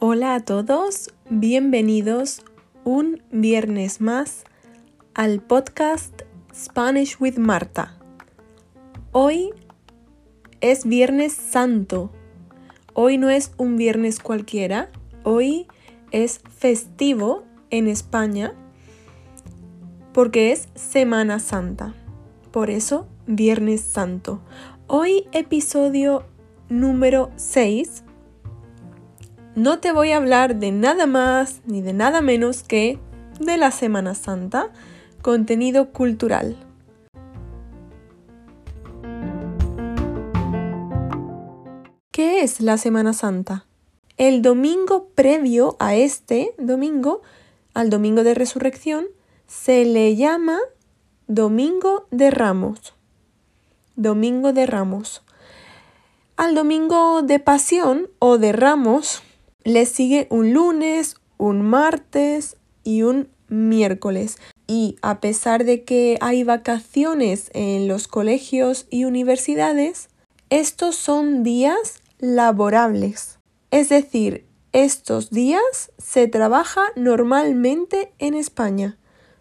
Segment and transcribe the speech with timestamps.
[0.00, 2.42] Hola a todos, bienvenidos
[2.82, 4.42] un viernes más
[5.14, 6.22] al podcast
[6.52, 7.96] Spanish with Marta.
[9.12, 9.50] Hoy
[10.60, 12.10] es Viernes Santo.
[12.92, 14.90] Hoy no es un viernes cualquiera,
[15.22, 15.68] hoy
[16.10, 18.52] es festivo en España
[20.12, 21.94] porque es Semana Santa.
[22.50, 24.40] Por eso, Viernes Santo.
[24.92, 26.24] Hoy episodio
[26.68, 28.02] número 6.
[29.54, 32.98] No te voy a hablar de nada más ni de nada menos que
[33.38, 34.72] de la Semana Santa,
[35.22, 36.56] contenido cultural.
[42.10, 43.66] ¿Qué es la Semana Santa?
[44.16, 47.22] El domingo previo a este domingo,
[47.74, 49.06] al domingo de resurrección,
[49.46, 50.58] se le llama
[51.28, 52.96] Domingo de Ramos.
[54.00, 55.20] Domingo de Ramos.
[56.38, 59.22] Al domingo de Pasión o de Ramos
[59.62, 64.38] le sigue un lunes, un martes y un miércoles.
[64.66, 70.08] Y a pesar de que hay vacaciones en los colegios y universidades,
[70.48, 73.38] estos son días laborables.
[73.70, 78.96] Es decir, estos días se trabaja normalmente en España.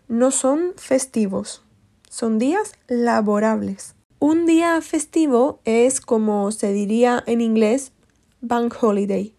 [0.09, 1.63] No son festivos,
[2.09, 3.95] son días laborables.
[4.21, 7.93] Un día festivo es como se diría en inglés
[8.41, 9.33] bank holiday.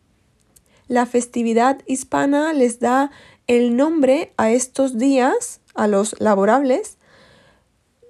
[0.89, 3.11] La festividad hispana les da
[3.47, 6.97] el nombre a estos días, a los laborables,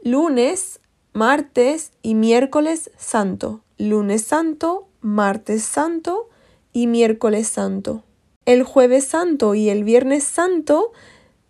[0.05, 0.79] lunes,
[1.13, 3.63] martes y miércoles santo.
[3.77, 6.29] Lunes santo, martes santo
[6.73, 8.05] y miércoles santo.
[8.47, 10.93] El jueves santo y el viernes santo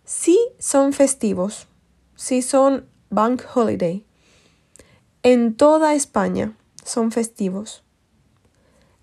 [0.03, 1.67] sí son festivos,
[2.15, 4.03] sí son bank holiday.
[5.23, 7.83] En toda España son festivos.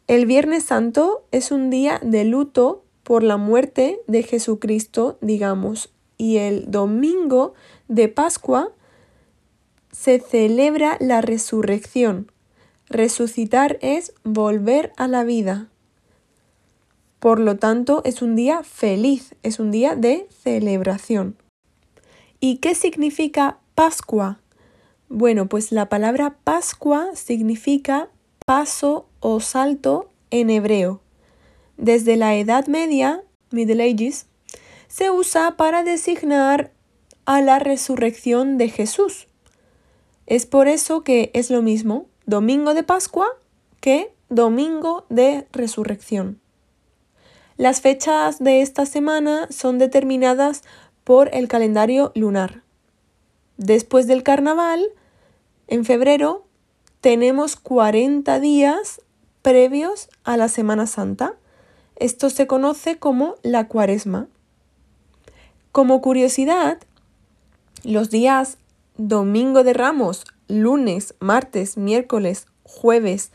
[0.07, 6.39] El viernes santo es un día de luto por la muerte de Jesucristo, digamos, y
[6.39, 7.55] el domingo
[7.89, 8.73] de Pascua
[9.93, 12.31] se celebra la resurrección,
[12.91, 15.69] Resucitar es volver a la vida.
[17.19, 21.37] Por lo tanto, es un día feliz, es un día de celebración.
[22.41, 24.41] ¿Y qué significa Pascua?
[25.09, 28.09] Bueno, pues la palabra Pascua significa
[28.45, 31.01] paso o salto en hebreo.
[31.79, 34.27] Desde la Edad Media, Middle Ages,
[34.87, 36.73] se usa para designar
[37.25, 39.29] a la resurrección de Jesús.
[40.27, 43.29] Es por eso que es lo mismo domingo de Pascua
[43.81, 46.39] que domingo de resurrección.
[47.57, 50.63] Las fechas de esta semana son determinadas
[51.05, 52.63] por el calendario lunar.
[53.57, 54.89] Después del carnaval,
[55.69, 56.47] en febrero,
[57.01, 59.03] tenemos 40 días
[59.43, 61.37] previos a la Semana Santa.
[61.97, 64.29] Esto se conoce como la cuaresma.
[65.71, 66.79] Como curiosidad,
[67.85, 68.59] los días
[68.97, 73.31] domingo de Ramos, lunes, martes, miércoles, jueves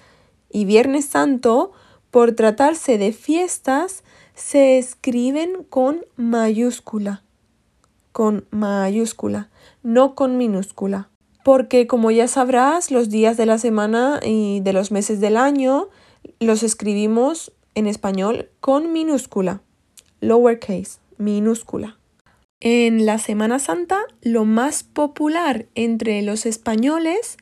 [0.50, 1.72] y viernes santo,
[2.12, 4.04] por tratarse de fiestas,
[4.36, 7.24] se escriben con mayúscula,
[8.12, 9.50] con mayúscula,
[9.84, 11.10] no con minúscula.
[11.44, 15.90] Porque como ya sabrás, los días de la semana y de los meses del año
[16.40, 19.62] los escribimos en español con minúscula,
[20.22, 21.98] lowercase, minúscula.
[22.60, 27.38] En la Semana Santa, lo más popular entre los españoles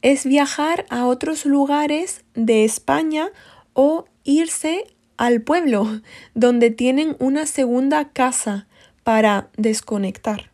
[0.00, 3.28] es viajar a otros lugares de España
[3.74, 4.86] o irse
[5.18, 6.00] al pueblo,
[6.34, 8.66] donde tienen una segunda casa
[9.04, 10.50] para desconectar.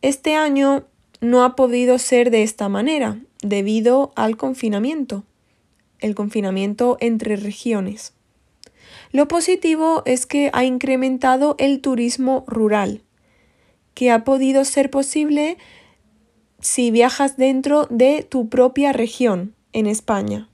[0.00, 0.86] Este año
[1.20, 5.24] no ha podido ser de esta manera debido al confinamiento,
[6.00, 8.14] el confinamiento entre regiones.
[9.12, 13.02] Lo positivo es que ha incrementado el turismo rural,
[13.94, 15.56] que ha podido ser posible
[16.60, 20.48] si viajas dentro de tu propia región en España.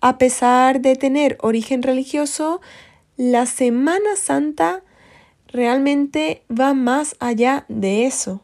[0.00, 2.60] A pesar de tener origen religioso,
[3.16, 4.82] la Semana Santa
[5.46, 8.42] realmente va más allá de eso.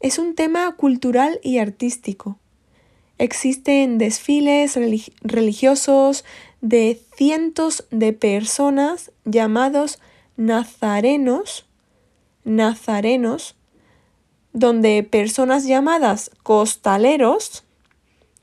[0.00, 2.38] Es un tema cultural y artístico.
[3.18, 4.78] Existen desfiles
[5.22, 6.24] religiosos
[6.60, 9.98] de cientos de personas llamados
[10.36, 11.66] nazarenos,
[12.44, 13.56] nazarenos,
[14.52, 17.64] donde personas llamadas costaleros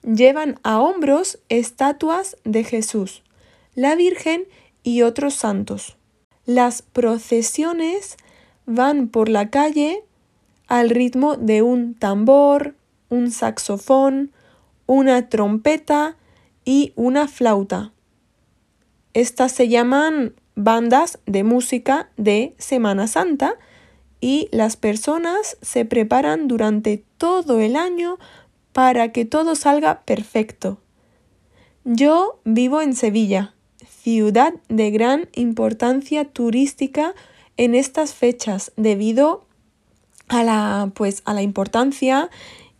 [0.04, 3.24] llevan a hombros estatuas de Jesús,
[3.75, 4.46] la Virgen
[4.84, 5.96] y otros santos.
[6.46, 8.18] Las procesiones
[8.66, 10.05] van por la calle
[10.68, 12.76] al ritmo de un tambor,
[13.10, 14.32] un saxofón
[14.88, 16.16] una trompeta
[16.64, 17.92] y una flauta.
[19.14, 23.56] Estas se llaman bandas de música de Semana Santa
[24.22, 28.18] y las personas se preparan durante todo el año
[28.74, 30.80] para que todo salga perfecto.
[31.84, 33.54] Yo vivo en Sevilla,
[33.88, 37.14] ciudad de gran importancia turística
[37.58, 39.46] en estas fechas debido
[40.27, 42.30] a la pues a la importancia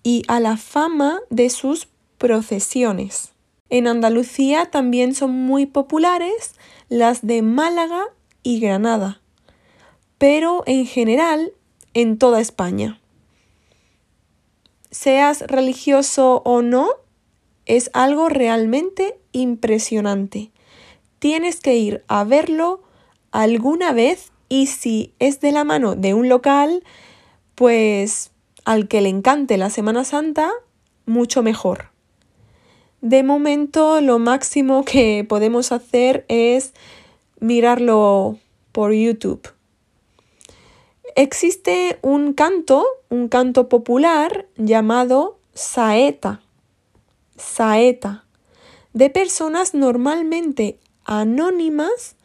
[0.04, 1.88] y a la fama de sus
[2.18, 3.32] procesiones.
[3.70, 6.56] En Andalucía también son muy populares
[6.90, 8.06] las de Málaga
[8.44, 9.22] y Granada,
[10.18, 11.54] pero en general
[11.94, 13.00] en toda España.
[14.92, 16.90] Seas religioso o no,
[17.66, 20.52] es algo realmente impresionante.
[21.20, 22.84] Tienes que ir a verlo
[23.32, 26.84] alguna vez y si es de la mano de un local,
[27.56, 28.32] pues
[28.66, 30.52] al que le encante la Semana Santa,
[31.06, 31.90] mucho mejor.
[33.02, 36.74] De momento lo máximo que podemos hacer es
[37.40, 38.38] mirarlo
[38.72, 39.48] por YouTube.
[41.16, 46.42] Existe un canto, un canto popular llamado saeta.
[47.38, 48.26] Saeta.
[48.94, 52.16] De personas normalmente anónimas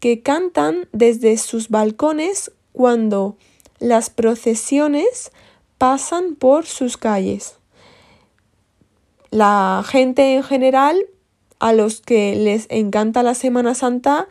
[0.00, 3.36] que cantan desde sus balcones cuando
[3.78, 5.30] las procesiones
[5.78, 7.58] pasan por sus calles
[9.30, 11.06] la gente en general,
[11.58, 14.28] a los que les encanta la Semana Santa,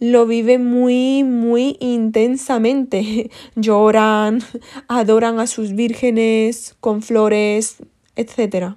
[0.00, 3.30] lo vive muy, muy intensamente.
[3.56, 4.42] Lloran,
[4.88, 7.76] adoran a sus vírgenes con flores,
[8.16, 8.74] etc.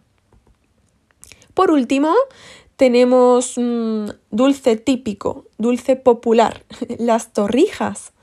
[1.53, 2.13] Por último,
[2.75, 3.55] tenemos
[4.31, 6.63] dulce típico, dulce popular,
[6.97, 8.13] las torrijas.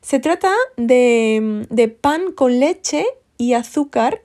[0.00, 3.06] Se trata de, de pan con leche
[3.36, 4.22] y azúcar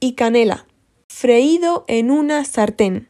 [0.00, 0.68] y canela
[1.18, 3.08] freído en una sartén.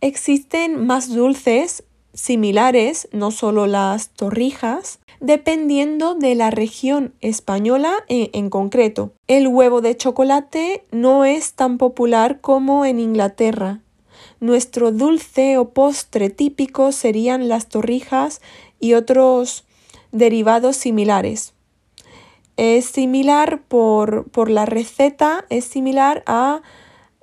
[0.00, 1.84] Existen más dulces
[2.14, 9.12] similares, no solo las torrijas, dependiendo de la región española en, en, concreto.
[9.28, 13.82] El huevo de chocolate no es tan popular como en Inglaterra.
[14.40, 18.40] Nuestro dulce o postre típico serían las torrijas
[18.80, 19.65] y otros
[20.16, 21.52] derivados similares.
[22.56, 26.62] Es similar por, por la receta, es similar a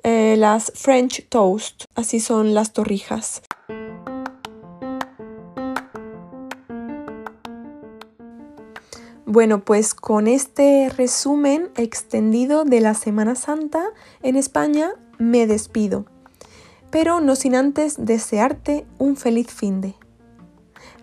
[0.03, 3.41] eh, las French toast, así son las torrijas.
[9.25, 13.83] Bueno, pues con este resumen extendido de la Semana Santa
[14.21, 16.05] en España me despido,
[16.91, 19.95] pero no sin antes desearte un feliz fin de.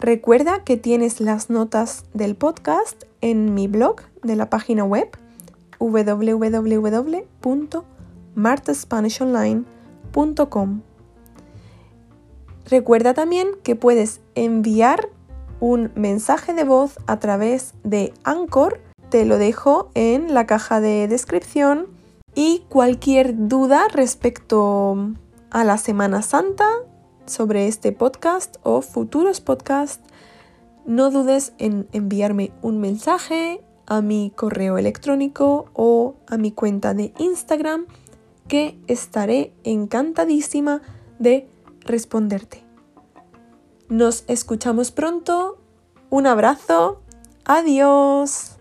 [0.00, 5.10] Recuerda que tienes las notas del podcast en mi blog de la página web
[5.78, 7.26] www
[8.34, 10.80] martaspanishonline.com.
[12.64, 15.10] Recuerda también que puedes enviar
[15.60, 18.80] un mensaje de voz a través de Anchor.
[19.10, 21.88] Te lo dejo en la caja de descripción.
[22.34, 25.10] Y cualquier duda respecto
[25.50, 26.66] a la Semana Santa
[27.30, 30.04] sobre este podcast o futuros podcasts,
[30.86, 37.12] no dudes en enviarme un mensaje a mi correo electrónico o a mi cuenta de
[37.18, 37.86] Instagram
[38.48, 40.82] que estaré encantadísima
[41.18, 41.48] de
[41.80, 42.64] responderte.
[43.88, 45.58] Nos escuchamos pronto.
[46.10, 47.00] Un abrazo.
[47.44, 48.59] Adiós.